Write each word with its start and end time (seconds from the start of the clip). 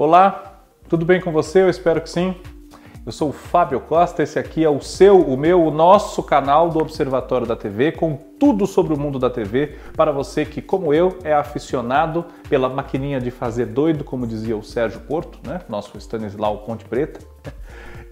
Olá, 0.00 0.60
tudo 0.88 1.04
bem 1.04 1.20
com 1.20 1.32
você? 1.32 1.60
Eu 1.60 1.68
espero 1.68 2.00
que 2.00 2.08
sim. 2.08 2.32
Eu 3.04 3.10
sou 3.10 3.30
o 3.30 3.32
Fábio 3.32 3.80
Costa, 3.80 4.22
esse 4.22 4.38
aqui 4.38 4.62
é 4.64 4.70
o 4.70 4.80
seu, 4.80 5.20
o 5.20 5.36
meu, 5.36 5.60
o 5.60 5.72
nosso 5.72 6.22
canal 6.22 6.70
do 6.70 6.78
Observatório 6.78 7.44
da 7.44 7.56
TV, 7.56 7.90
com 7.90 8.16
tudo 8.38 8.64
sobre 8.64 8.94
o 8.94 8.96
mundo 8.96 9.18
da 9.18 9.28
TV, 9.28 9.74
para 9.96 10.12
você 10.12 10.44
que, 10.44 10.62
como 10.62 10.94
eu, 10.94 11.18
é 11.24 11.34
aficionado 11.34 12.24
pela 12.48 12.68
maquininha 12.68 13.20
de 13.20 13.32
fazer 13.32 13.66
doido, 13.66 14.04
como 14.04 14.24
dizia 14.24 14.56
o 14.56 14.62
Sérgio 14.62 15.00
Porto, 15.00 15.40
né? 15.44 15.62
nosso 15.68 15.98
Stanislau 15.98 16.58
Ponte 16.58 16.84
Preta. 16.84 17.18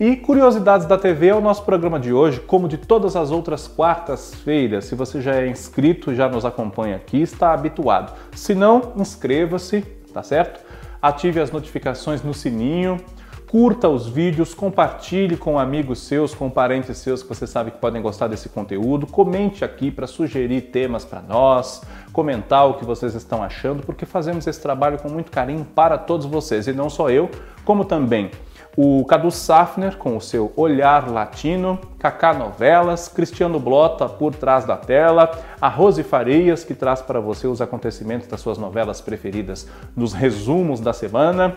E 0.00 0.16
Curiosidades 0.16 0.88
da 0.88 0.98
TV 0.98 1.28
é 1.28 1.34
o 1.36 1.40
nosso 1.40 1.62
programa 1.62 2.00
de 2.00 2.12
hoje, 2.12 2.40
como 2.40 2.66
de 2.66 2.78
todas 2.78 3.14
as 3.14 3.30
outras 3.30 3.68
quartas-feiras. 3.68 4.86
Se 4.86 4.96
você 4.96 5.20
já 5.20 5.36
é 5.36 5.46
inscrito, 5.46 6.12
já 6.16 6.28
nos 6.28 6.44
acompanha 6.44 6.96
aqui, 6.96 7.22
está 7.22 7.52
habituado. 7.52 8.12
Se 8.32 8.56
não, 8.56 8.92
inscreva-se, 8.96 9.82
tá 10.12 10.24
certo? 10.24 10.65
Ative 11.00 11.40
as 11.40 11.50
notificações 11.50 12.22
no 12.22 12.34
sininho 12.34 13.00
curta 13.46 13.88
os 13.88 14.08
vídeos, 14.08 14.52
compartilhe 14.52 15.36
com 15.36 15.58
amigos 15.58 16.00
seus, 16.00 16.34
com 16.34 16.50
parentes 16.50 16.98
seus 16.98 17.22
que 17.22 17.28
você 17.28 17.46
sabe 17.46 17.70
que 17.70 17.78
podem 17.78 18.02
gostar 18.02 18.26
desse 18.26 18.48
conteúdo. 18.48 19.06
Comente 19.06 19.64
aqui 19.64 19.90
para 19.90 20.06
sugerir 20.06 20.62
temas 20.62 21.04
para 21.04 21.22
nós, 21.22 21.82
comentar 22.12 22.68
o 22.68 22.74
que 22.74 22.84
vocês 22.84 23.14
estão 23.14 23.42
achando, 23.42 23.82
porque 23.84 24.04
fazemos 24.04 24.46
esse 24.46 24.60
trabalho 24.60 24.98
com 24.98 25.08
muito 25.08 25.30
carinho 25.30 25.64
para 25.64 25.96
todos 25.96 26.26
vocês, 26.26 26.66
e 26.66 26.72
não 26.72 26.90
só 26.90 27.08
eu, 27.08 27.30
como 27.64 27.84
também 27.84 28.30
o 28.76 29.04
Cadu 29.06 29.30
Safner 29.30 29.96
com 29.96 30.16
o 30.16 30.20
seu 30.20 30.52
Olhar 30.54 31.10
Latino, 31.10 31.78
Cacá 31.98 32.34
Novelas, 32.34 33.08
Cristiano 33.08 33.58
Blota 33.58 34.06
por 34.06 34.34
trás 34.34 34.66
da 34.66 34.76
tela, 34.76 35.30
a 35.58 35.68
Rose 35.68 36.02
Farias 36.02 36.62
que 36.62 36.74
traz 36.74 37.00
para 37.00 37.18
você 37.18 37.46
os 37.46 37.62
acontecimentos 37.62 38.28
das 38.28 38.40
suas 38.40 38.58
novelas 38.58 39.00
preferidas 39.00 39.66
nos 39.96 40.12
resumos 40.12 40.78
da 40.78 40.92
semana. 40.92 41.56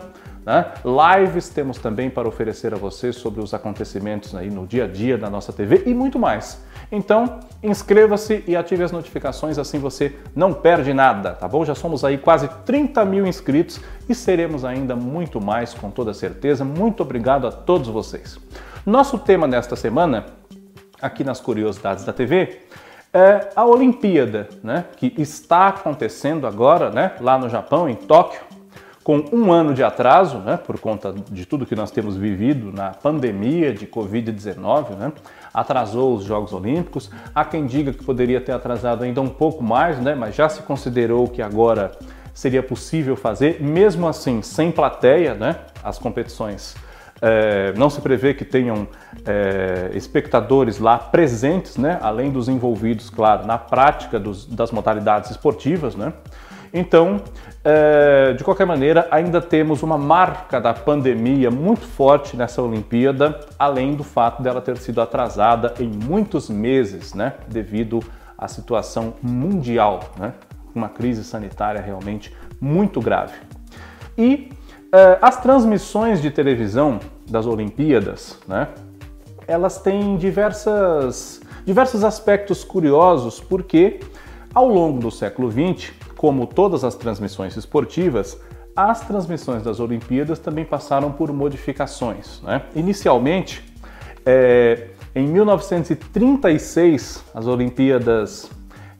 Né? 0.49 0.65
Lives 0.83 1.47
temos 1.49 1.77
também 1.77 2.09
para 2.09 2.27
oferecer 2.27 2.73
a 2.73 2.77
você 2.77 3.13
sobre 3.13 3.39
os 3.39 3.53
acontecimentos 3.53 4.33
aí 4.33 4.49
no 4.49 4.65
dia 4.65 4.85
a 4.85 4.87
dia 4.87 5.15
da 5.15 5.29
nossa 5.29 5.53
TV 5.53 5.83
e 5.85 5.93
muito 5.93 6.17
mais. 6.17 6.65
Então, 6.91 7.39
inscreva-se 7.61 8.43
e 8.47 8.55
ative 8.55 8.83
as 8.83 8.91
notificações, 8.91 9.59
assim 9.59 9.77
você 9.77 10.15
não 10.35 10.51
perde 10.51 10.91
nada, 10.91 11.33
tá 11.33 11.47
bom? 11.47 11.63
Já 11.63 11.75
somos 11.75 12.03
aí 12.03 12.17
quase 12.17 12.47
30 12.65 13.05
mil 13.05 13.27
inscritos 13.27 13.79
e 14.09 14.15
seremos 14.15 14.65
ainda 14.65 14.95
muito 14.95 15.39
mais, 15.39 15.75
com 15.75 15.91
toda 15.91 16.15
certeza. 16.15 16.65
Muito 16.65 17.03
obrigado 17.03 17.45
a 17.45 17.51
todos 17.51 17.87
vocês. 17.87 18.39
Nosso 18.83 19.19
tema 19.19 19.45
nesta 19.45 19.75
semana, 19.75 20.25
aqui 20.99 21.23
nas 21.23 21.39
Curiosidades 21.39 22.03
da 22.03 22.11
TV, 22.11 22.61
é 23.13 23.49
a 23.55 23.63
Olimpíada, 23.65 24.49
né? 24.63 24.85
Que 24.97 25.13
está 25.15 25.67
acontecendo 25.67 26.47
agora, 26.47 26.89
né? 26.89 27.11
Lá 27.21 27.37
no 27.37 27.49
Japão, 27.49 27.87
em 27.87 27.93
Tóquio 27.93 28.48
com 29.09 29.25
um 29.33 29.51
ano 29.51 29.73
de 29.73 29.83
atraso, 29.83 30.37
né, 30.37 30.55
por 30.55 30.79
conta 30.79 31.11
de 31.31 31.43
tudo 31.43 31.65
que 31.65 31.75
nós 31.75 31.89
temos 31.89 32.15
vivido 32.15 32.71
na 32.71 32.91
pandemia 32.91 33.73
de 33.73 33.87
Covid-19, 33.87 34.91
né, 34.91 35.11
atrasou 35.51 36.13
os 36.13 36.23
Jogos 36.23 36.53
Olímpicos. 36.53 37.09
Há 37.33 37.43
quem 37.43 37.65
diga 37.65 37.91
que 37.91 38.03
poderia 38.03 38.39
ter 38.39 38.51
atrasado 38.51 39.03
ainda 39.03 39.19
um 39.19 39.27
pouco 39.27 39.63
mais, 39.63 39.99
né, 39.99 40.13
mas 40.13 40.35
já 40.35 40.47
se 40.47 40.61
considerou 40.61 41.27
que 41.27 41.41
agora 41.41 41.91
seria 42.35 42.61
possível 42.61 43.15
fazer, 43.15 43.59
mesmo 43.59 44.07
assim, 44.07 44.43
sem 44.43 44.71
plateia, 44.71 45.33
né, 45.33 45.55
as 45.83 45.97
competições. 45.97 46.75
É, 47.19 47.73
não 47.75 47.89
se 47.89 48.01
prevê 48.01 48.35
que 48.35 48.45
tenham 48.45 48.87
é, 49.25 49.89
espectadores 49.95 50.77
lá 50.77 50.99
presentes, 50.99 51.77
né, 51.77 51.97
além 51.99 52.29
dos 52.29 52.47
envolvidos, 52.47 53.09
claro, 53.09 53.47
na 53.47 53.57
prática 53.57 54.19
dos, 54.19 54.45
das 54.45 54.71
modalidades 54.71 55.31
esportivas, 55.31 55.95
né. 55.95 56.13
Então, 56.73 57.21
é, 57.63 58.33
de 58.33 58.43
qualquer 58.43 58.65
maneira, 58.65 59.07
ainda 59.11 59.41
temos 59.41 59.81
uma 59.81 59.97
marca 59.97 60.61
da 60.61 60.73
pandemia 60.73 61.49
muito 61.49 61.85
forte 61.85 62.37
nessa 62.37 62.61
Olimpíada, 62.61 63.39
além 63.57 63.95
do 63.95 64.03
fato 64.03 64.41
dela 64.41 64.61
ter 64.61 64.77
sido 64.77 65.01
atrasada 65.01 65.73
em 65.79 65.87
muitos 65.87 66.49
meses, 66.49 67.13
né, 67.13 67.33
devido 67.47 67.99
à 68.37 68.47
situação 68.47 69.13
mundial, 69.21 70.01
né, 70.17 70.33
uma 70.73 70.89
crise 70.89 71.23
sanitária 71.23 71.81
realmente 71.81 72.35
muito 72.61 73.01
grave. 73.01 73.33
E 74.17 74.51
é, 74.91 75.17
as 75.21 75.41
transmissões 75.41 76.21
de 76.21 76.29
televisão 76.29 76.99
das 77.27 77.45
Olimpíadas, 77.45 78.37
né, 78.47 78.67
elas 79.47 79.81
têm 79.81 80.15
diversas, 80.17 81.41
diversos 81.65 82.03
aspectos 82.03 82.63
curiosos, 82.63 83.39
porque 83.39 83.99
ao 84.53 84.67
longo 84.67 84.99
do 84.99 85.09
século 85.09 85.51
XX 85.51 85.91
como 86.19 86.45
todas 86.45 86.83
as 86.83 86.95
transmissões 86.95 87.55
esportivas, 87.55 88.37
as 88.75 88.99
transmissões 89.07 89.63
das 89.63 89.79
Olimpíadas 89.79 90.37
também 90.37 90.65
passaram 90.65 91.13
por 91.13 91.31
modificações. 91.31 92.41
Né? 92.41 92.61
Inicialmente, 92.75 93.63
é, 94.25 94.89
em 95.15 95.25
1936, 95.25 97.23
as 97.33 97.47
Olimpíadas 97.47 98.51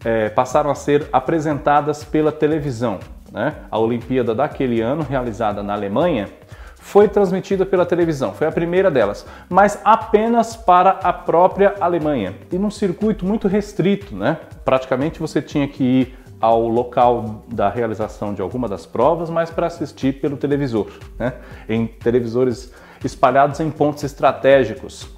é, 0.06 0.30
passaram 0.30 0.72
a 0.72 0.76
ser 0.76 1.10
apresentadas 1.12 2.06
pela 2.06 2.32
televisão. 2.32 3.00
Né? 3.30 3.54
A 3.70 3.78
Olimpíada 3.78 4.34
daquele 4.34 4.80
ano, 4.80 5.04
realizada 5.04 5.62
na 5.62 5.74
Alemanha, 5.74 6.30
foi 6.78 7.10
transmitida 7.10 7.66
pela 7.66 7.86
televisão, 7.86 8.34
foi 8.34 8.48
a 8.48 8.52
primeira 8.52 8.90
delas, 8.90 9.26
mas 9.50 9.78
apenas 9.84 10.56
para 10.56 10.92
a 11.04 11.12
própria 11.12 11.76
Alemanha 11.82 12.34
e 12.50 12.58
num 12.58 12.72
circuito 12.72 13.26
muito 13.26 13.50
restrito, 13.50 14.16
né? 14.16 14.38
Praticamente 14.64 15.20
você 15.20 15.42
tinha 15.42 15.68
que 15.68 15.84
ir 15.84 16.20
ao 16.40 16.68
local 16.68 17.44
da 17.48 17.70
realização 17.70 18.34
de 18.34 18.42
alguma 18.42 18.68
das 18.68 18.86
provas, 18.86 19.30
mas 19.30 19.50
para 19.50 19.68
assistir 19.68 20.22
pelo 20.22 20.38
televisor, 20.38 20.88
né? 21.18 21.34
em 21.68 21.86
televisores 21.86 22.74
espalhados 23.04 23.60
em 23.60 23.70
pontos 23.70 24.04
estratégicos. 24.04 25.10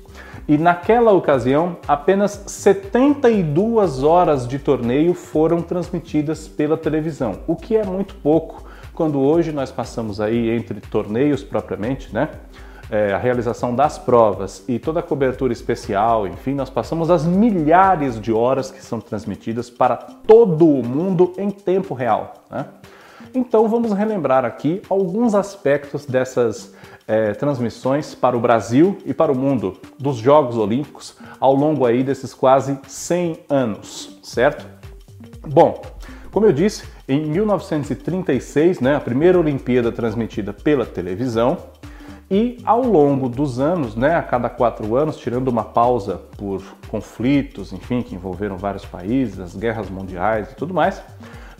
E 0.48 0.58
naquela 0.58 1.12
ocasião, 1.12 1.78
apenas 1.88 2.44
72 2.48 4.04
horas 4.04 4.48
de 4.48 4.58
torneio 4.58 5.14
foram 5.14 5.62
transmitidas 5.62 6.48
pela 6.48 6.76
televisão, 6.76 7.40
o 7.48 7.56
que 7.56 7.76
é 7.76 7.84
muito 7.84 8.16
pouco 8.16 8.66
quando 8.94 9.20
hoje 9.20 9.52
nós 9.52 9.72
passamos 9.72 10.20
aí 10.20 10.50
entre 10.50 10.80
torneios 10.82 11.44
propriamente, 11.44 12.14
né? 12.14 12.30
É, 12.92 13.14
a 13.14 13.18
realização 13.18 13.74
das 13.74 13.98
provas 13.98 14.66
e 14.68 14.78
toda 14.78 15.00
a 15.00 15.04
cobertura 15.04 15.54
especial, 15.54 16.28
enfim, 16.28 16.54
nós 16.54 16.70
passamos 16.70 17.10
as 17.10 17.26
milhares 17.26 18.20
de 18.20 18.34
horas 18.34 18.70
que 18.70 18.84
são 18.84 19.00
transmitidas 19.00 19.70
para 19.70 19.96
todo 19.96 20.68
o 20.68 20.86
mundo 20.86 21.32
em 21.38 21.50
tempo 21.50 21.94
real. 21.94 22.34
Né? 22.52 22.66
Então 23.34 23.70
vamos 23.70 23.94
relembrar 23.94 24.44
aqui 24.44 24.82
alguns 24.90 25.34
aspectos 25.34 26.06
dessas 26.06 26.74
é, 27.08 27.34
transmissões 27.34 28.14
para 28.14 28.36
o 28.36 28.42
Brasil 28.42 28.98
e 29.06 29.14
para 29.14 29.32
o 29.32 29.38
mundo 29.38 29.78
dos 29.98 30.18
Jogos 30.18 30.58
Olímpicos 30.58 31.16
ao 31.40 31.56
longo 31.56 31.86
aí 31.86 32.04
desses 32.04 32.34
quase 32.34 32.78
100 32.86 33.40
anos, 33.48 34.20
certo? 34.22 34.68
Bom, 35.48 35.82
como 36.30 36.46
eu 36.46 36.52
disse, 36.52 36.84
em 37.08 37.26
1936, 37.26 38.82
né, 38.82 38.96
a 38.96 39.00
primeira 39.00 39.40
Olimpíada 39.40 39.92
transmitida 39.92 40.52
pela 40.52 40.86
televisão, 40.86 41.58
e 42.32 42.58
ao 42.64 42.82
longo 42.82 43.28
dos 43.28 43.60
anos, 43.60 43.94
né, 43.94 44.16
a 44.16 44.24
cada 44.24 44.48
quatro 44.48 44.96
anos, 44.96 45.18
tirando 45.18 45.50
uma 45.50 45.66
pausa 45.66 46.22
por 46.38 46.64
conflitos, 46.88 47.74
enfim, 47.74 48.02
que 48.02 48.16
envolveram 48.16 48.56
vários 48.56 48.86
países, 48.86 49.38
as 49.38 49.54
guerras 49.54 49.90
mundiais 49.90 50.50
e 50.50 50.56
tudo 50.56 50.74
mais, 50.74 51.04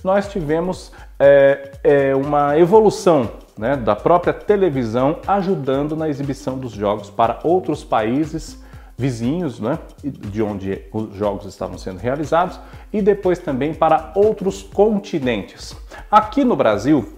nós 0.02 0.30
tivemos 0.30 0.94
é, 1.20 1.72
é, 1.84 2.16
uma 2.16 2.58
evolução 2.58 3.30
né, 3.58 3.76
da 3.76 3.98
própria 3.98 4.34
televisão 4.34 5.20
ajudando 5.28 5.94
na 5.94 6.08
exibição 6.08 6.58
dos 6.58 6.72
jogos 6.72 7.10
para 7.10 7.42
outros 7.44 7.84
países 7.84 8.58
vizinhos, 8.98 9.60
né, 9.60 9.78
de 10.02 10.42
onde 10.42 10.84
os 10.94 11.14
jogos 11.16 11.48
estavam 11.48 11.78
sendo 11.78 11.98
realizados, 11.98 12.58
e 12.94 13.02
depois 13.02 13.40
também 13.40 13.74
para 13.74 14.14
outros 14.16 14.64
continentes. 14.64 15.76
Aqui 16.10 16.46
no 16.46 16.56
Brasil, 16.56 17.14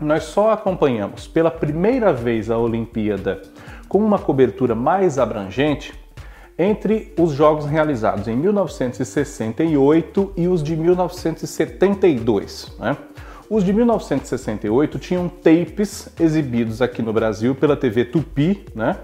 nós 0.00 0.24
só 0.24 0.52
acompanhamos 0.52 1.26
pela 1.26 1.50
primeira 1.50 2.12
vez 2.12 2.50
a 2.50 2.58
Olimpíada 2.58 3.40
com 3.88 3.98
uma 3.98 4.18
cobertura 4.18 4.74
mais 4.74 5.18
abrangente 5.18 5.94
entre 6.58 7.14
os 7.18 7.32
jogos 7.32 7.66
realizados 7.66 8.28
em 8.28 8.36
1968 8.36 10.32
e 10.36 10.48
os 10.48 10.62
de 10.62 10.76
1972. 10.76 12.74
Né? 12.78 12.96
Os 13.48 13.62
de 13.62 13.72
1968 13.72 14.98
tinham 14.98 15.28
tapes 15.28 16.08
exibidos 16.18 16.82
aqui 16.82 17.00
no 17.00 17.12
Brasil 17.12 17.54
pela 17.54 17.76
TV 17.76 18.06
Tupi, 18.06 18.64
né? 18.74 18.96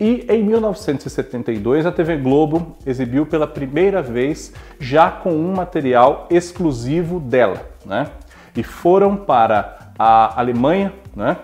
E 0.00 0.26
em 0.28 0.42
1972 0.42 1.86
a 1.86 1.92
TV 1.92 2.16
Globo 2.16 2.76
exibiu 2.84 3.26
pela 3.26 3.46
primeira 3.46 4.02
vez 4.02 4.52
já 4.80 5.10
com 5.10 5.32
um 5.32 5.54
material 5.54 6.26
exclusivo 6.30 7.20
dela, 7.20 7.60
né? 7.84 8.08
E 8.56 8.62
foram 8.62 9.16
para 9.16 9.83
a 9.98 10.38
Alemanha, 10.40 10.92
né? 11.14 11.36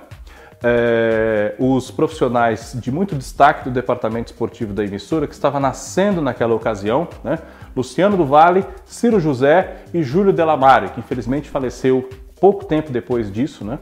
É, 0.62 1.55
os 1.58 1.91
profissionais 1.91 2.76
de 2.79 2.93
muito 2.93 3.14
destaque 3.14 3.64
do 3.64 3.70
departamento 3.70 4.31
esportivo 4.31 4.75
da 4.75 4.85
emissora, 4.85 5.26
que 5.26 5.32
estava 5.32 5.58
nascendo 5.58 6.20
naquela 6.20 6.55
ocasião, 6.55 7.08
né? 7.25 7.38
Luciano 7.75 8.17
do 8.17 8.26
Vale, 8.26 8.67
Ciro 8.85 9.19
José 9.19 9.85
e 9.94 10.02
Júlio 10.02 10.32
Delamare, 10.32 10.91
que 10.91 11.00
infelizmente 11.00 11.49
faleceu 11.49 12.08
pouco 12.38 12.64
tempo 12.64 12.91
depois 12.91 13.32
disso, 13.32 13.64
né? 13.64 13.79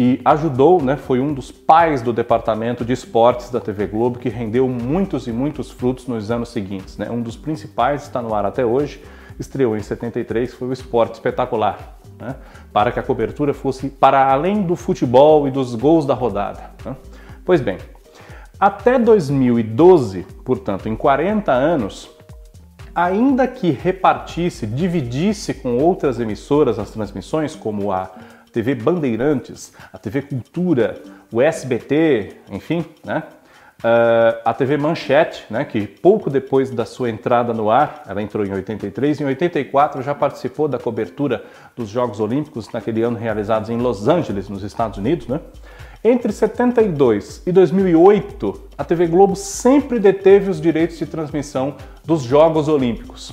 e 0.00 0.20
ajudou, 0.24 0.80
né, 0.80 0.96
foi 0.96 1.18
um 1.18 1.34
dos 1.34 1.50
pais 1.50 2.00
do 2.00 2.12
departamento 2.12 2.84
de 2.84 2.92
esportes 2.92 3.50
da 3.50 3.60
TV 3.60 3.88
Globo 3.88 4.16
que 4.16 4.28
rendeu 4.28 4.68
muitos 4.68 5.26
e 5.26 5.32
muitos 5.32 5.72
frutos 5.72 6.06
nos 6.06 6.30
anos 6.30 6.50
seguintes. 6.50 6.96
Né? 6.96 7.10
Um 7.10 7.20
dos 7.20 7.36
principais 7.36 8.04
está 8.04 8.22
no 8.22 8.32
ar 8.32 8.46
até 8.46 8.64
hoje, 8.64 9.02
estreou 9.40 9.76
em 9.76 9.82
73, 9.82 10.54
foi 10.54 10.68
o 10.68 10.72
Esporte 10.72 11.14
Espetacular. 11.14 11.97
Né? 12.20 12.34
Para 12.72 12.90
que 12.90 12.98
a 12.98 13.02
cobertura 13.02 13.54
fosse 13.54 13.88
para 13.88 14.30
além 14.30 14.62
do 14.62 14.74
futebol 14.74 15.46
e 15.46 15.50
dos 15.50 15.74
gols 15.74 16.04
da 16.04 16.14
rodada. 16.14 16.70
Né? 16.84 16.96
Pois 17.44 17.60
bem, 17.60 17.78
até 18.58 18.98
2012, 18.98 20.26
portanto, 20.44 20.88
em 20.88 20.96
40 20.96 21.52
anos, 21.52 22.10
ainda 22.94 23.46
que 23.46 23.70
repartisse, 23.70 24.66
dividisse 24.66 25.54
com 25.54 25.78
outras 25.78 26.18
emissoras 26.18 26.78
as 26.78 26.90
transmissões, 26.90 27.54
como 27.54 27.92
a 27.92 28.10
TV 28.52 28.74
Bandeirantes, 28.74 29.72
a 29.92 29.98
TV 29.98 30.22
Cultura, 30.22 31.00
o 31.32 31.40
SBT, 31.40 32.38
enfim, 32.50 32.84
né? 33.04 33.22
Uh, 33.78 34.34
a 34.44 34.52
TV 34.52 34.76
Manchete, 34.76 35.44
né, 35.48 35.64
que 35.64 35.86
pouco 35.86 36.28
depois 36.28 36.68
da 36.68 36.84
sua 36.84 37.08
entrada 37.08 37.54
no 37.54 37.70
ar, 37.70 38.02
ela 38.08 38.20
entrou 38.20 38.44
em 38.44 38.52
83, 38.52 39.20
em 39.20 39.24
84 39.24 40.02
já 40.02 40.12
participou 40.16 40.66
da 40.66 40.80
cobertura 40.80 41.44
dos 41.76 41.88
Jogos 41.88 42.18
Olímpicos 42.18 42.68
naquele 42.72 43.02
ano 43.02 43.16
realizados 43.16 43.70
em 43.70 43.76
Los 43.76 44.08
Angeles, 44.08 44.48
nos 44.48 44.64
Estados 44.64 44.98
Unidos, 44.98 45.28
né? 45.28 45.40
Entre 46.02 46.32
72 46.32 47.42
e 47.46 47.52
2008, 47.52 48.68
a 48.76 48.82
TV 48.82 49.06
Globo 49.06 49.36
sempre 49.36 50.00
deteve 50.00 50.50
os 50.50 50.60
direitos 50.60 50.98
de 50.98 51.06
transmissão 51.06 51.76
dos 52.04 52.22
Jogos 52.22 52.66
Olímpicos. 52.66 53.32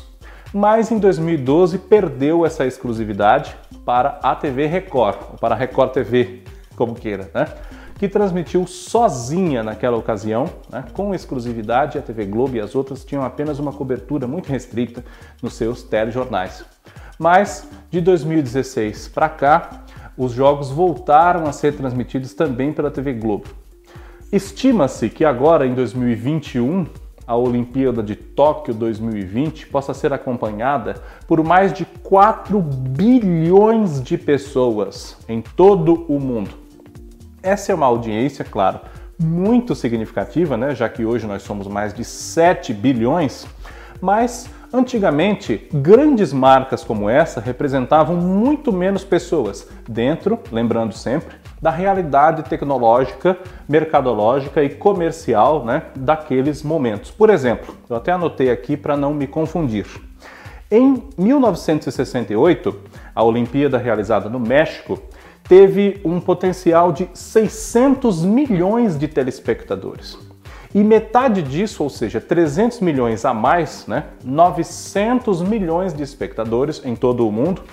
Mas 0.53 0.91
em 0.91 1.00
2012 1.00 1.80
perdeu 1.80 2.45
essa 2.45 2.68
exclusividade 2.68 3.56
para 3.83 4.19
a 4.21 4.36
TV 4.36 4.68
Record, 4.68 5.18
ou 5.31 5.38
para 5.39 5.56
a 5.56 5.57
Record 5.57 5.91
TV, 5.91 6.44
como 6.75 6.94
queira, 6.94 7.31
né? 7.33 7.48
Que 7.97 8.09
transmitiu 8.09 8.68
sozinha 8.68 9.63
naquela 9.63 9.97
ocasião, 9.97 10.50
né, 10.69 10.83
com 10.94 11.15
exclusividade, 11.15 11.97
a 11.97 12.01
TV 12.01 12.25
Globo 12.25 12.57
e 12.57 12.59
as 12.59 12.75
outras 12.75 13.06
tinham 13.06 13.24
apenas 13.24 13.57
uma 13.57 13.71
cobertura 13.71 14.27
muito 14.27 14.50
restrita 14.50 15.03
nos 15.42 15.53
seus 15.53 15.81
telejornais. 15.81 16.65
Mas 17.18 17.68
de 17.89 18.01
2016 18.01 19.07
para 19.07 19.30
cá, 19.30 19.83
os 20.18 20.33
jogos 20.33 20.69
voltaram 20.69 21.45
a 21.45 21.51
ser 21.51 21.75
transmitidos 21.75 22.33
também 22.33 22.74
pela 22.74 22.92
TV 22.92 23.13
Globo. 23.13 23.45
Estima-se 24.31 25.09
que 25.09 25.24
agora, 25.24 25.65
em 25.65 25.74
2021, 25.74 26.88
a 27.27 27.36
Olimpíada 27.36 28.03
de 28.03 28.15
Tóquio 28.15 28.74
2020 28.74 29.68
possa 29.68 29.94
ser 29.94 30.13
acompanhada 30.13 31.01
por 31.27 31.44
mais 31.44 31.74
de 31.74 31.86
4 32.03 32.62
bilhões 32.62 34.01
de 34.03 34.18
pessoas 34.18 35.18
em 35.27 35.41
todo 35.41 36.06
o 36.07 36.19
mundo. 36.19 36.64
Essa 37.45 37.71
é 37.71 37.75
uma 37.75 37.86
audiência, 37.86 38.44
claro, 38.44 38.80
muito 39.21 39.75
significativa, 39.75 40.57
né? 40.57 40.74
já 40.74 40.89
que 40.89 41.06
hoje 41.06 41.27
nós 41.27 41.44
somos 41.44 41.68
mais 41.68 41.94
de 41.94 42.03
7 42.03 42.74
bilhões, 42.74 43.45
mas 44.01 44.50
antigamente 44.74 45.69
grandes 45.71 46.33
marcas 46.33 46.83
como 46.83 47.07
essa 47.07 47.39
representavam 47.39 48.15
muito 48.15 48.74
menos 48.74 49.03
pessoas 49.03 49.69
dentro, 49.88 50.39
lembrando 50.51 50.95
sempre, 50.95 51.36
da 51.62 51.69
realidade 51.69 52.42
tecnológica, 52.50 53.38
mercadológica 53.69 54.63
e 54.63 54.69
comercial 54.69 55.63
né, 55.63 55.83
daqueles 55.95 56.63
momentos. 56.63 57.12
Por 57.12 57.30
exemplo, 57.30 57.75
eu 57.88 57.95
até 57.95 58.12
anotei 58.12 58.50
aqui 58.50 58.75
para 58.75 58.98
não 58.98 59.13
me 59.13 59.27
confundir. 59.27 59.86
Em 60.71 61.03
1968, 61.15 62.75
a 63.13 63.24
Olimpíada 63.24 63.77
realizada 63.77 64.27
no 64.27 64.39
México 64.39 65.00
teve 65.47 66.01
um 66.03 66.19
potencial 66.19 66.92
de 66.92 67.09
600 67.13 68.24
milhões 68.24 68.97
de 68.97 69.07
telespectadores. 69.07 70.18
E 70.74 70.83
metade 70.83 71.42
disso, 71.42 71.83
ou 71.83 71.89
seja, 71.89 72.19
300 72.19 72.81
milhões 72.81 73.24
a 73.24 73.33
mais, 73.33 73.88
né, 73.88 74.06
900 74.24 75.42
milhões 75.42 75.94
de 75.94 76.03
espectadores 76.03 76.81
em 76.83 76.95
todo 76.95 77.27
o 77.27 77.31
mundo, 77.31 77.63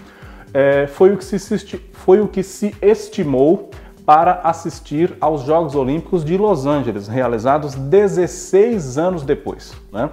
é, 0.55 0.87
foi, 0.87 1.13
o 1.13 1.17
que 1.17 1.25
se, 1.25 1.81
foi 1.93 2.21
o 2.21 2.29
que 2.29 2.43
se 2.43 2.77
estimou 2.81 3.71
para 4.05 4.41
assistir 4.45 5.17
aos 5.21 5.43
Jogos 5.43 5.75
Olímpicos 5.75 6.25
de 6.25 6.37
Los 6.37 6.67
Angeles, 6.67 7.09
realizados 7.09 7.75
16 7.75 8.99
anos 8.99 9.23
depois. 9.23 9.73
Né? 9.93 10.11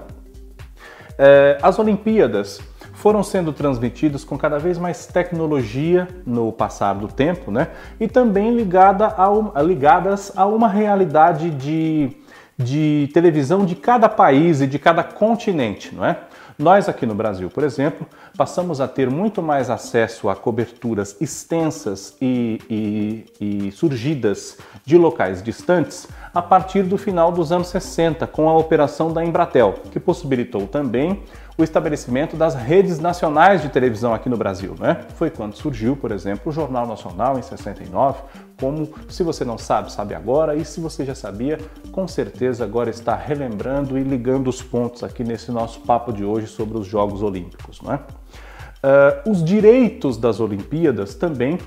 É, 1.17 1.57
as 1.62 1.77
Olimpíadas 1.77 2.59
foram 3.00 3.24
sendo 3.24 3.54
transmitidos 3.54 4.25
com 4.25 4.38
cada 4.38 4.60
vez 4.60 4.78
mais 4.78 5.06
tecnologia 5.06 6.06
no 6.25 6.51
passar 6.51 6.94
do 6.96 7.07
tempo, 7.07 7.50
né? 7.50 7.69
E 7.98 8.10
também 8.10 8.54
ligada 8.54 9.07
a, 9.07 9.62
ligadas 9.62 10.34
a 10.36 10.46
uma 10.46 10.68
realidade 10.68 11.50
de, 11.50 12.12
de 12.57 13.10
televisão 13.13 13.66
de 13.66 13.74
cada 13.74 14.10
país 14.10 14.60
e 14.60 14.68
de 14.68 14.78
cada 14.78 15.01
continente, 15.01 15.96
não 15.96 16.04
é? 16.04 16.18
Nós 16.57 16.90
aqui 16.90 17.06
no 17.06 17.16
Brasil, 17.16 17.50
por 17.50 17.63
exemplo, 17.63 18.06
passamos 18.36 18.81
a 18.81 18.88
ter 18.88 19.10
muito 19.10 19.42
mais 19.42 19.69
acesso 19.69 20.28
a 20.28 20.36
coberturas 20.36 21.16
extensas 21.22 22.18
e, 22.22 22.60
e, 22.69 23.25
e, 23.40 23.72
surgidas 23.72 24.57
de 24.86 24.98
locais 24.98 25.42
distantes 25.42 26.06
a 26.34 26.42
partir 26.42 26.84
do 26.84 26.98
final 26.98 27.31
dos 27.31 27.54
anos 27.54 27.69
60, 27.69 28.28
com 28.28 28.50
a 28.50 28.57
operação 28.57 29.13
da 29.13 29.24
Embratel, 29.24 29.75
que 29.90 30.01
possibilitou 30.01 30.68
também 30.68 31.24
o 31.59 31.63
estabelecimento 31.63 32.38
das 32.38 32.56
redes 32.56 33.00
nacionais 33.00 33.61
de 33.61 33.67
televisão 33.67 34.13
aqui 34.13 34.29
no 34.29 34.38
Brasil. 34.38 34.75
Né? 34.79 35.06
Foi 35.15 35.29
quando 35.29 35.57
surgiu, 35.57 35.94
por 35.94 36.09
exemplo, 36.09 36.44
o 36.45 36.51
Jornal 36.53 36.88
Nacional 36.88 37.38
em 37.38 37.41
69, 37.41 38.21
como 38.57 38.89
se 39.09 39.23
você 39.23 39.44
não 39.44 39.57
sabe, 39.57 39.91
sabe 39.91 40.15
agora, 40.15 40.56
e 40.56 40.63
se 40.63 40.79
você 40.79 41.03
já 41.03 41.13
sabia, 41.13 41.59
com 41.91 42.07
certeza 42.07 42.63
agora 42.63 42.89
está 42.89 43.13
relembrando 43.13 43.97
e 43.97 44.03
ligando 44.03 44.47
os 44.47 44.61
pontos 44.61 45.03
aqui 45.03 45.21
nesse 45.21 45.51
nosso 45.51 45.81
papo 45.81 46.13
de 46.13 46.23
hoje 46.23 46.47
sobre 46.47 46.77
os 46.77 46.88
Jogos 46.88 47.21
Olímpicos. 47.21 47.81
Não 47.81 47.91
é? 47.91 47.97
Uh, 47.97 49.31
os 49.31 49.44
direitos 49.44 50.15
das 50.15 50.39
Olimpíadas 50.39 51.13
também 51.13 51.59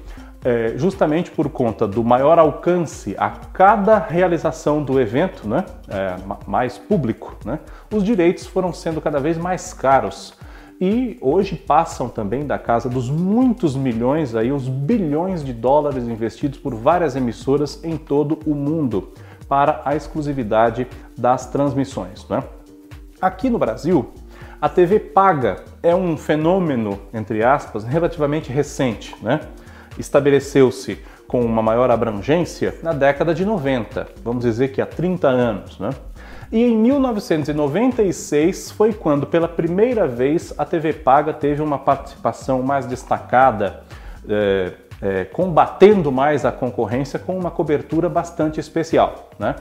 é, 0.44 0.74
justamente 0.76 1.30
por 1.30 1.48
conta 1.48 1.86
do 1.86 2.02
maior 2.02 2.38
alcance 2.38 3.14
a 3.18 3.30
cada 3.30 3.98
realização 3.98 4.82
do 4.82 5.00
evento, 5.00 5.48
né, 5.48 5.64
é, 5.88 6.16
mais 6.46 6.78
público, 6.78 7.36
né, 7.44 7.60
os 7.92 8.02
direitos 8.02 8.46
foram 8.46 8.72
sendo 8.72 9.00
cada 9.00 9.20
vez 9.20 9.38
mais 9.38 9.72
caros 9.72 10.34
e 10.80 11.16
hoje 11.20 11.54
passam 11.54 12.08
também 12.08 12.44
da 12.44 12.58
casa 12.58 12.88
dos 12.88 13.08
muitos 13.08 13.76
milhões, 13.76 14.34
aí 14.34 14.50
os 14.50 14.68
bilhões 14.68 15.44
de 15.44 15.52
dólares 15.52 16.08
investidos 16.08 16.58
por 16.58 16.74
várias 16.74 17.14
emissoras 17.14 17.82
em 17.84 17.96
todo 17.96 18.40
o 18.44 18.52
mundo 18.52 19.12
para 19.48 19.80
a 19.84 19.94
exclusividade 19.94 20.88
das 21.16 21.46
transmissões. 21.46 22.26
Né? 22.28 22.42
Aqui 23.20 23.48
no 23.48 23.58
Brasil, 23.58 24.12
a 24.60 24.68
TV 24.68 24.98
paga 24.98 25.62
é 25.82 25.94
um 25.94 26.16
fenômeno, 26.16 26.98
entre 27.14 27.44
aspas, 27.44 27.84
relativamente 27.84 28.50
recente, 28.50 29.14
né? 29.22 29.40
Estabeleceu-se 29.98 30.98
com 31.26 31.40
uma 31.40 31.62
maior 31.62 31.90
abrangência 31.90 32.74
na 32.82 32.92
década 32.92 33.34
de 33.34 33.44
90, 33.44 34.06
vamos 34.22 34.44
dizer 34.44 34.68
que 34.68 34.82
há 34.82 34.86
30 34.86 35.28
anos. 35.28 35.78
Né? 35.78 35.90
E 36.52 36.62
em 36.62 36.76
1996 36.76 38.72
foi 38.72 38.92
quando, 38.92 39.26
pela 39.26 39.48
primeira 39.48 40.06
vez, 40.06 40.52
a 40.58 40.66
TV 40.66 40.92
Paga 40.92 41.32
teve 41.32 41.62
uma 41.62 41.78
participação 41.78 42.62
mais 42.62 42.84
destacada, 42.84 43.80
é, 44.28 44.72
é, 45.00 45.24
combatendo 45.24 46.12
mais 46.12 46.44
a 46.44 46.52
concorrência 46.52 47.18
com 47.18 47.38
uma 47.38 47.50
cobertura 47.50 48.08
bastante 48.10 48.60
especial. 48.60 49.30
Né? 49.38 49.56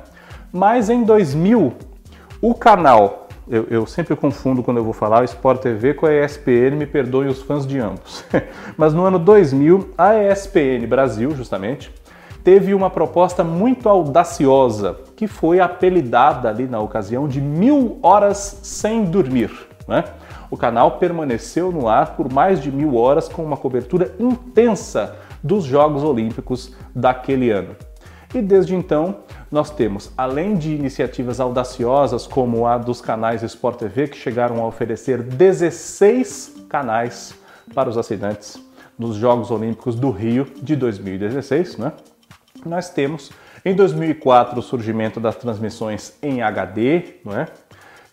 Mas 0.51 0.89
em 0.89 1.03
2000, 1.03 1.73
o 2.41 2.53
canal 2.53 3.29
eu, 3.51 3.67
eu, 3.69 3.85
sempre 3.85 4.15
confundo 4.15 4.63
quando 4.63 4.77
eu 4.77 4.83
vou 4.83 4.93
falar 4.93 5.25
Sport 5.25 5.61
TV 5.61 5.93
com 5.93 6.05
a 6.05 6.13
ESPN, 6.13 6.77
me 6.77 6.85
perdoem 6.85 7.27
os 7.27 7.41
fãs 7.41 7.67
de 7.67 7.77
ambos. 7.79 8.23
Mas 8.77 8.93
no 8.93 9.03
ano 9.03 9.19
2000, 9.19 9.89
a 9.97 10.15
ESPN 10.15 10.87
Brasil, 10.87 11.35
justamente, 11.35 11.93
teve 12.45 12.73
uma 12.73 12.89
proposta 12.89 13.43
muito 13.43 13.89
audaciosa, 13.89 15.01
que 15.17 15.27
foi 15.27 15.59
apelidada 15.59 16.47
ali 16.47 16.65
na 16.65 16.79
ocasião 16.79 17.27
de 17.27 17.41
Mil 17.41 17.99
Horas 18.01 18.61
Sem 18.63 19.03
Dormir. 19.03 19.51
Né? 19.85 20.05
O 20.49 20.55
canal 20.55 20.91
permaneceu 20.91 21.73
no 21.73 21.89
ar 21.89 22.15
por 22.15 22.31
mais 22.31 22.61
de 22.61 22.71
mil 22.71 22.95
horas 22.95 23.27
com 23.27 23.43
uma 23.43 23.57
cobertura 23.57 24.15
intensa 24.17 25.15
dos 25.43 25.65
Jogos 25.65 26.03
Olímpicos 26.03 26.73
daquele 26.95 27.49
ano. 27.49 27.75
E 28.33 28.41
desde 28.41 28.75
então, 28.75 29.17
nós 29.51 29.69
temos, 29.69 30.11
além 30.17 30.55
de 30.55 30.73
iniciativas 30.73 31.39
audaciosas 31.39 32.25
como 32.25 32.65
a 32.65 32.77
dos 32.77 33.01
canais 33.01 33.43
Sport 33.43 33.79
TV, 33.79 34.07
que 34.07 34.17
chegaram 34.17 34.63
a 34.63 34.67
oferecer 34.67 35.21
16 35.21 36.65
canais 36.69 37.35
para 37.75 37.89
os 37.89 37.97
assinantes 37.97 38.57
nos 38.97 39.17
Jogos 39.17 39.51
Olímpicos 39.51 39.95
do 39.95 40.09
Rio 40.09 40.47
de 40.61 40.75
2016, 40.75 41.77
né? 41.77 41.91
nós 42.65 42.89
temos 42.89 43.31
em 43.65 43.75
2004 43.75 44.57
o 44.57 44.61
surgimento 44.61 45.19
das 45.19 45.35
transmissões 45.35 46.13
em 46.21 46.41
HD, 46.41 47.15
não 47.25 47.37
é? 47.37 47.47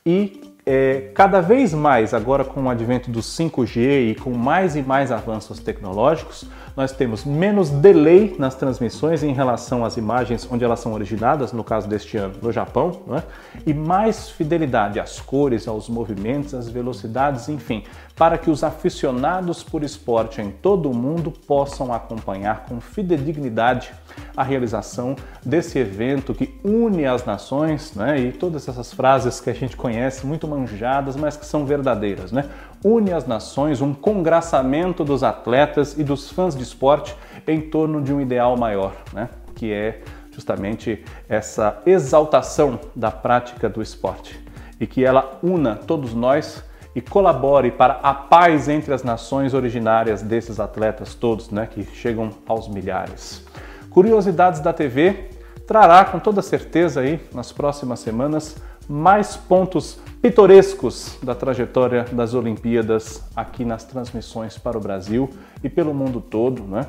E 0.05 0.41
é, 0.67 1.11
cada 1.15 1.41
vez 1.41 1.73
mais, 1.73 2.13
agora 2.13 2.45
com 2.45 2.63
o 2.63 2.69
advento 2.69 3.11
do 3.11 3.21
5G 3.21 4.11
e 4.11 4.15
com 4.15 4.31
mais 4.31 4.77
e 4.77 4.83
mais 4.83 5.11
avanços 5.11 5.59
tecnológicos, 5.59 6.45
nós 6.77 6.93
temos 6.93 7.25
menos 7.25 7.71
delay 7.71 8.37
nas 8.39 8.55
transmissões 8.55 9.23
em 9.23 9.33
relação 9.33 9.85
às 9.85 9.97
imagens 9.97 10.49
onde 10.51 10.65
elas 10.65 10.81
são 10.81 10.93
originadas, 10.93 11.53
no 11.53 11.65
caso 11.65 11.89
deste 11.89 12.17
ano 12.17 12.35
no 12.41 12.53
Japão, 12.53 13.03
é? 13.17 13.23
e 13.67 13.75
mais 13.75 14.31
fidelidade 14.31 15.01
às 15.01 15.21
cores, 15.21 15.67
aos 15.67 15.89
movimentos, 15.89 16.55
às 16.55 16.69
velocidades, 16.69 17.49
enfim, 17.49 17.85
para 18.17 18.37
que 18.37 18.51
os 18.51 18.65
aficionados 18.65 19.63
por 19.63 19.85
esporte 19.85 20.41
em 20.41 20.51
todo 20.51 20.91
o 20.91 20.95
mundo 20.95 21.31
possam 21.31 21.93
acompanhar 21.93 22.67
com 22.69 22.81
fidedignidade 22.81 23.93
a 24.37 24.43
realização 24.43 25.15
desse 25.45 25.79
evento 25.79 26.35
que 26.35 26.59
une 26.65 27.07
as 27.07 27.25
nações, 27.25 27.95
né? 27.95 28.19
E 28.19 28.33
todas 28.33 28.69
essas 28.69 28.93
frases 28.93 29.41
que 29.41 29.51
a 29.51 29.55
gente 29.55 29.77
conhece, 29.77 30.27
muito 30.27 30.49
manjadas, 30.49 31.15
mas 31.15 31.37
que 31.37 31.47
são 31.47 31.65
verdadeiras, 31.65 32.33
né? 32.33 32.47
Une 32.85 33.13
as 33.13 33.27
nações, 33.27 33.81
um 33.81 33.93
congraçamento 33.93 35.05
dos 35.05 35.23
atletas 35.23 35.99
e 35.99 36.05
dos 36.05 36.31
fãs 36.31 36.57
de 36.57 36.63
esporte 36.69 37.17
em 37.47 37.61
torno 37.61 38.01
de 38.01 38.13
um 38.13 38.21
ideal 38.21 38.57
maior, 38.57 38.95
né? 39.13 39.29
Que 39.55 39.73
é 39.73 40.01
justamente 40.31 41.05
essa 41.29 41.83
exaltação 41.85 42.79
da 42.95 43.11
prática 43.11 43.69
do 43.69 43.83
esporte 43.83 44.39
e 44.81 44.87
que 44.87 45.05
ela 45.05 45.39
una 45.43 45.75
todos 45.75 46.15
nós 46.15 46.63
e 46.95 47.01
colabore 47.01 47.71
para 47.71 47.95
a 48.03 48.15
paz 48.15 48.69
entre 48.69 48.95
as 48.95 49.03
nações 49.03 49.55
originárias 49.55 50.23
desses 50.23 50.61
atletas 50.61 51.15
todos, 51.15 51.51
né, 51.51 51.67
que 51.67 51.85
chegam 51.85 52.31
aos 52.47 52.69
milhares. 52.69 53.45
Curiosidades 53.91 54.61
da 54.61 54.73
TV 54.73 55.31
trará 55.67 56.05
com 56.05 56.19
toda 56.19 56.41
certeza 56.41 57.01
aí 57.01 57.21
nas 57.35 57.53
próximas 57.53 58.01
semanas 58.01 58.57
mais 58.89 59.37
pontos 59.37 60.01
pitorescos 60.21 61.17
da 61.23 61.35
trajetória 61.35 62.05
das 62.13 62.35
Olimpíadas 62.35 63.23
aqui 63.37 63.65
nas 63.65 63.85
transmissões 63.85 64.59
para 64.59 64.77
o 64.77 64.81
Brasil 64.81 65.31
e 65.63 65.69
pelo 65.69 65.95
mundo 65.95 66.21
todo, 66.21 66.63
né? 66.63 66.87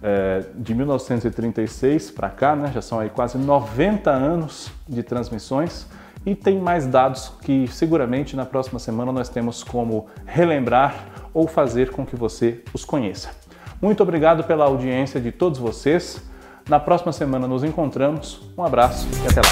É, 0.00 0.44
de 0.54 0.74
1936 0.74 2.12
para 2.12 2.30
cá, 2.30 2.54
né? 2.54 2.70
Já 2.72 2.80
são 2.80 3.00
aí 3.00 3.10
quase 3.10 3.36
90 3.36 4.10
anos 4.10 4.70
de 4.88 5.02
transmissões 5.02 5.86
e 6.24 6.34
tem 6.34 6.60
mais 6.60 6.86
dados 6.86 7.32
que 7.42 7.66
seguramente 7.68 8.36
na 8.36 8.46
próxima 8.46 8.78
semana 8.78 9.10
nós 9.10 9.28
temos 9.28 9.64
como 9.64 10.06
relembrar 10.24 11.28
ou 11.34 11.48
fazer 11.48 11.90
com 11.90 12.06
que 12.06 12.14
você 12.14 12.62
os 12.72 12.84
conheça. 12.84 13.30
Muito 13.80 14.02
obrigado 14.02 14.44
pela 14.44 14.64
audiência 14.64 15.20
de 15.20 15.32
todos 15.32 15.58
vocês. 15.58 16.22
Na 16.68 16.78
próxima 16.78 17.12
semana 17.12 17.48
nos 17.48 17.64
encontramos. 17.64 18.42
Um 18.56 18.62
abraço 18.62 19.06
e 19.24 19.28
até 19.28 19.40
lá. 19.40 19.47